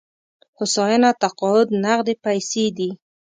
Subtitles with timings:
[0.57, 2.89] هوساینه تقاعد نغدې پيسې دي.